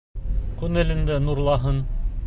[0.61, 1.83] Күңелеңде нурлаһын.